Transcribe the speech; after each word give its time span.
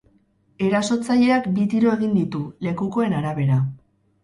Erasotzaileak 0.67 1.51
bi 1.59 1.67
tiro 1.75 1.93
egin 1.99 2.17
ditu, 2.21 2.43
lekukoen 2.69 3.17
arabera. 3.21 3.63